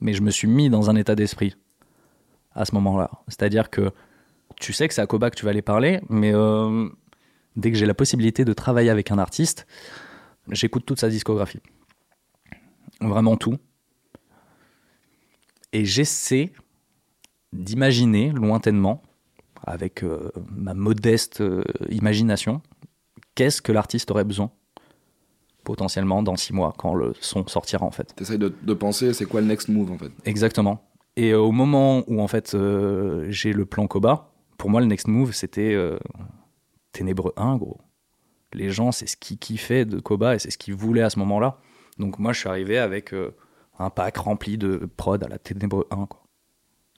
[0.00, 1.56] mais je me suis mis dans un état d'esprit
[2.54, 3.10] à ce moment-là.
[3.28, 3.92] C'est-à-dire que
[4.60, 6.88] tu sais que c'est à Koba que tu vas aller parler, mais euh,
[7.56, 9.66] dès que j'ai la possibilité de travailler avec un artiste,
[10.50, 11.60] j'écoute toute sa discographie.
[13.00, 13.56] Vraiment tout.
[15.72, 16.52] Et j'essaie
[17.52, 19.02] d'imaginer lointainement
[19.68, 22.62] avec euh, ma modeste euh, imagination,
[23.34, 24.50] qu'est-ce que l'artiste aurait besoin
[25.64, 28.14] potentiellement dans six mois quand le son sortira en fait.
[28.16, 30.10] T'essayes de, de penser c'est quoi le next move en fait?
[30.24, 30.82] Exactement.
[31.16, 35.08] Et au moment où en fait euh, j'ai le plan Koba, pour moi le next
[35.08, 35.76] move c'était
[36.92, 37.78] Ténébreux 1 gros.
[38.54, 41.18] Les gens c'est ce qu'ils kiffaient de Koba et c'est ce qu'ils voulaient à ce
[41.18, 41.58] moment-là.
[41.98, 43.14] Donc moi je suis arrivé avec
[43.78, 46.27] un pack rempli de prod à la Ténébreux 1 quoi.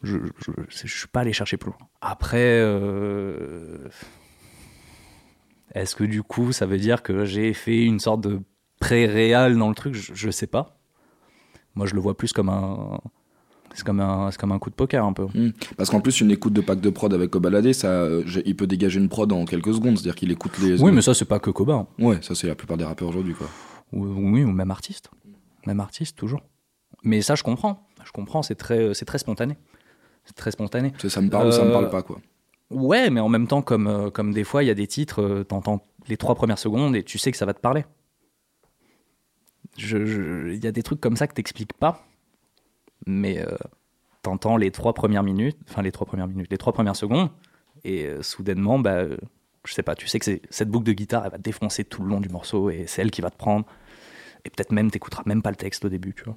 [0.03, 1.78] Je ne suis pas allé chercher plus loin.
[2.01, 3.88] Après, euh,
[5.74, 8.40] est-ce que du coup, ça veut dire que j'ai fait une sorte de
[8.80, 9.94] pré-réal dans le truc?
[9.94, 10.78] Je, ne sais pas.
[11.74, 13.01] Moi, je le vois plus comme un.
[13.74, 15.26] C'est comme, un, comme un coup de poker un peu.
[15.32, 15.53] Hmm.
[15.76, 18.09] Parce qu'en plus, une écoute de pack de prod avec Kobalade, ça,
[18.44, 19.96] il peut dégager une prod en quelques secondes.
[19.96, 20.82] C'est-à-dire qu'il écoute les.
[20.82, 21.74] Oui, mais ça, c'est pas que Koba.
[21.74, 21.86] Hein.
[21.98, 23.34] Ouais, ça, c'est la plupart des rappeurs aujourd'hui.
[23.34, 23.48] quoi.
[23.92, 25.11] Oui, ou même artiste.
[25.66, 26.40] Même artiste, toujours.
[27.05, 27.86] Mais ça, je comprends.
[28.05, 29.57] Je comprends, c'est très, très spontané
[30.37, 30.93] très spontané.
[31.09, 32.21] Ça, me parle ou ça me parle euh, pas, quoi.
[32.71, 35.23] Ouais, mais en même temps, comme, euh, comme des fois, il y a des titres,
[35.23, 37.85] euh, t'entends les trois premières secondes et tu sais que ça va te parler.
[39.79, 42.07] Il y a des trucs comme ça que t'expliques pas,
[43.07, 43.45] mais
[44.21, 47.31] t'entends les trois premières minutes, enfin les trois premières minutes, les trois premières secondes,
[47.85, 49.05] et soudainement, bah,
[49.64, 52.09] je sais pas, tu sais que cette boucle de guitare, elle va défoncer tout le
[52.09, 53.66] long du morceau et c'est elle qui va te prendre.
[54.45, 56.37] Et peut-être même t'écouteras même pas le texte au début, tu vois.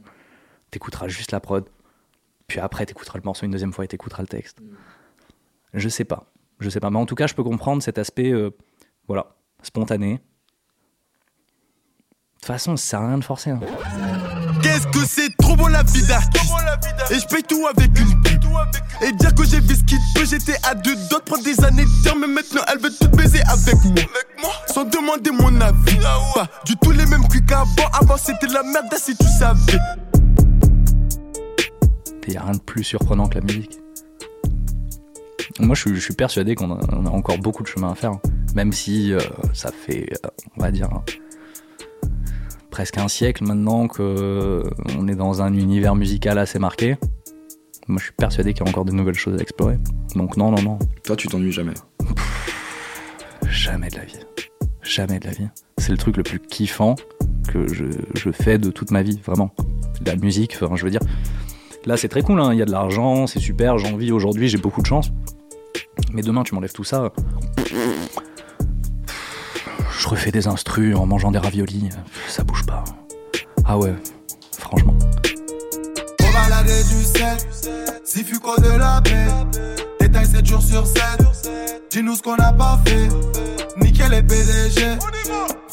[0.71, 1.65] T'écouteras juste la prod.
[2.47, 4.59] Puis après, t'écouteras le morceau une deuxième fois et t'écouteras le texte.
[5.73, 6.25] Je sais pas.
[6.59, 6.89] Je sais pas.
[6.89, 8.51] Mais en tout cas, je peux comprendre cet aspect, euh,
[9.07, 10.13] voilà, spontané.
[10.13, 10.19] De
[12.37, 13.51] toute façon, ça sert à rien de forcer.
[13.51, 13.59] Hein.
[14.61, 16.53] Qu'est-ce que c'est trop beau la vie d'artiste?
[17.11, 18.43] Et je paye tout avec une pute
[19.01, 21.83] Et dire que j'ai vu ce qu'il peut J'étais à deux d'autres prendre des années
[21.83, 23.75] de Mais maintenant elle veut tout baiser avec
[24.41, 25.97] moi Sans demander mon avis
[26.33, 29.77] Pas du tout les mêmes cuits qu'avant Avant c'était la merde si tu savais
[32.27, 33.79] il n'y a rien de plus surprenant que la musique.
[35.59, 38.13] Moi, je suis, persuadé qu'on a, encore beaucoup de chemin à faire,
[38.55, 39.19] même si euh,
[39.53, 40.89] ça fait, euh, on va dire,
[42.71, 44.63] presque un siècle maintenant qu'on euh,
[45.07, 46.97] est dans un univers musical assez marqué.
[47.87, 49.77] Moi, je suis persuadé qu'il y a encore de nouvelles choses à explorer.
[50.15, 50.79] Donc non, non, non.
[51.03, 51.73] Toi, tu t'ennuies jamais
[53.47, 54.19] Jamais de la vie.
[54.81, 55.47] Jamais de la vie.
[55.77, 56.95] C'est le truc le plus kiffant
[57.47, 59.53] que je, je fais de toute ma vie, vraiment.
[60.05, 61.01] La musique, enfin, je veux dire,
[61.85, 62.53] Là, c'est très cool, hein.
[62.53, 65.11] il y a de l'argent, c'est super, j'ai envie aujourd'hui, j'ai beaucoup de chance.
[66.13, 67.11] Mais demain, tu m'enlèves tout ça.
[69.99, 71.89] Je refais des instrus en mangeant des raviolis,
[72.27, 72.83] ça bouge pas.
[73.65, 73.93] Ah ouais,
[74.57, 74.95] franchement.
[76.63, 77.37] Du sel,
[78.05, 79.01] si Fuco de la.
[79.99, 81.03] Détail 7 jours sur 7.
[81.91, 83.09] Dis-nous ce qu'on n'a pas fait.
[83.81, 84.97] Nickel les PDG.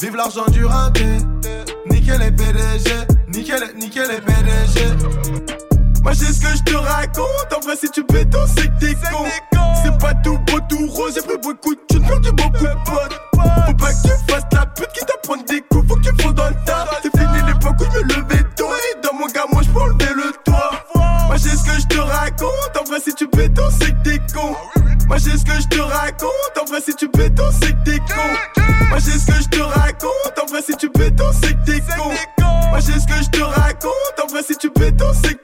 [0.01, 1.05] Vive l'argent du raté.
[1.89, 2.91] Nickel les PDG.
[3.29, 5.70] Nickel, nickel les PDG.
[6.03, 7.53] Moi j'ai ce que je te raconte.
[7.55, 9.25] En vrai, si tu béton, c'est que t'es con.
[9.83, 11.13] C'est pas tout beau, tout rose.
[11.15, 13.21] J'ai pris beaucoup de thunes, perdu beaucoup de potes.
[13.33, 15.87] Faut pas que tu fasses la pute qui t'apprend des coups.
[15.87, 16.87] Faut que tu dans le tas.
[17.03, 18.67] C'est fini l'époque où je me levais tôt.
[18.67, 20.71] Et dans mon gars, moi j'peux enlever le toit.
[21.27, 22.77] Moi j'ai ce que je te raconte.
[22.79, 24.55] En vrai, si tu béton, c'est que t'es con.
[25.07, 26.57] Moi j'ai ce que je te raconte.
[26.61, 28.61] En vrai, si tu béton, c'est que t'es con.
[28.89, 30.39] Moi j'ai ce que je te raconte.
[30.41, 32.11] En vrai, si tu béton, c'est que t'es con.
[32.69, 34.19] Moi j'ai ce que je te raconte.
[34.23, 35.40] En vrai, si tu béton, c'est que t'es con.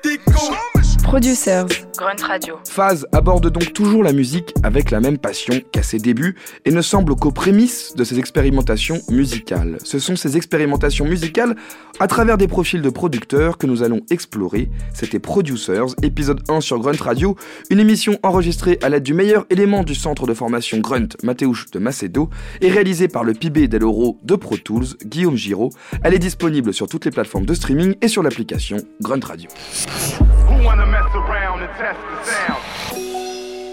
[1.07, 2.55] Producers, Grunt Radio.
[2.69, 6.35] Phase aborde donc toujours la musique avec la même passion qu'à ses débuts
[6.65, 9.77] et ne semble qu'aux prémices de ses expérimentations musicales.
[9.85, 11.55] Ce sont ces expérimentations musicales
[12.01, 14.69] à travers des profils de producteurs que nous allons explorer.
[14.93, 17.37] C'était Producers, épisode 1 sur Grunt Radio,
[17.69, 21.79] une émission enregistrée à l'aide du meilleur élément du centre de formation Grunt, Mathéouche de
[21.79, 22.29] Macedo,
[22.59, 25.69] et réalisée par le PB Del Oro de Pro Tools, Guillaume Giraud.
[26.03, 29.49] Elle est disponible sur toutes les plateformes de streaming et sur l'application Grunt Radio.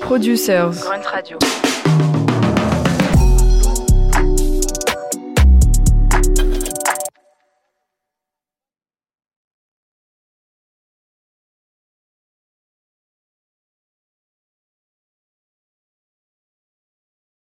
[0.00, 0.80] Producers.
[0.82, 1.38] Grunt Radio.